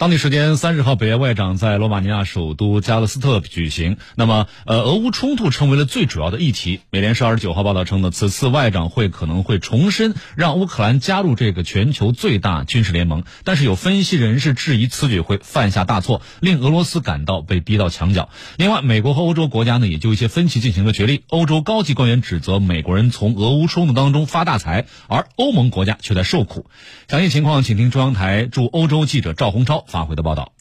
[0.00, 3.98] 当地时间三十号，北约外长在罗马尼亚首都加勒斯特举行。
[4.14, 6.80] 那么，呃，俄乌冲突成为了最主要的议题。
[6.88, 13.24] 美联社二十九号报道称呢，此次外长会可能会重申让乌克兰加入这个全球最大军事联盟。
[13.44, 18.30] 但是有分析人士质疑此举会犯下大错，令俄罗斯感到被逼到墙角。
[18.56, 21.20] 另外，美国和欧洲国家呢也就一些分歧进行了决裂。
[21.28, 26.64] 欧洲高级官员指责美国人从俄乌冲突当中发大财，而欧盟国家却在受苦。
[27.06, 29.84] 详细情况，请听中央台驻欧洲记者赵洪超。
[29.90, 30.52] 发回的报道。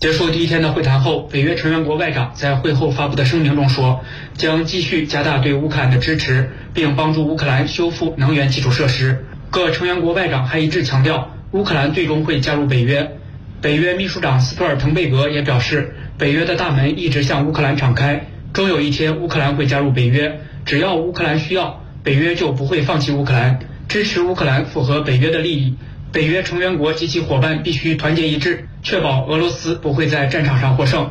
[0.00, 4.04] 结束第一天的会谈后，北约成员国外长在会后发布的声明中说，
[4.36, 9.26] 将继续加大对乌克兰的支持，并帮助乌克兰修复能源基础设施。
[9.50, 13.16] 各成员国外长还一致强调，乌克兰最终会加入北约。
[13.60, 20.40] 北约秘书长斯托尔滕贝格也表示，北约的大门一直向乌克兰敞开，终有一天乌克兰会加入北约。
[20.64, 23.58] 只要乌克兰需要，北约就不会放弃乌克兰，
[23.88, 25.74] 支持乌克兰符合北约的利益。
[26.10, 31.10] 北约成员国及其伙伴必须团结一致，确保俄罗斯不会在战场上获胜。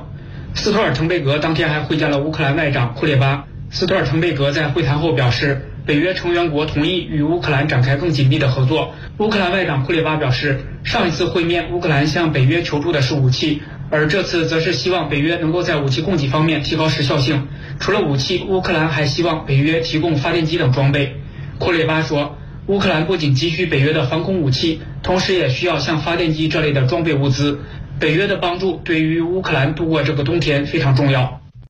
[0.55, 3.45] 斯托尔滕贝格当天还会见了乌克兰外长库列巴。
[3.69, 8.95] 斯托尔滕贝格在会谈后表示，北约成员国同意与乌克兰展开更紧密的合作。
[9.19, 17.47] 乌克兰外长库列巴表示，上一次会面，乌克兰向北约求助的是武器，而这次则是希望北约能够在武器供给方面提高时效性。
[17.79, 21.17] 除了武器，乌克兰还希望北约提供发电机等装备。
[21.59, 22.35] 库列巴说。
[22.67, 27.59] 乌克兰不仅急需北约的防空武器，同时也需要像发电机这类的装备物资。
[27.97, 31.41] 北约的帮助对于乌克兰度过这个冬天非常重要。